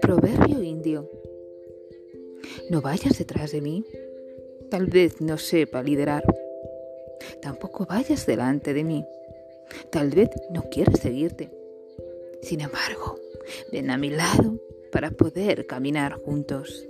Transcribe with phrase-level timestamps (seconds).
[0.00, 1.10] Proverbio indio.
[2.70, 3.84] No vayas detrás de mí.
[4.70, 6.24] Tal vez no sepa liderar.
[7.40, 9.04] Tampoco vayas delante de mí.
[9.90, 11.50] Tal vez no quieras seguirte.
[12.42, 13.18] Sin embargo,
[13.72, 14.60] ven a mi lado
[14.92, 16.88] para poder caminar juntos.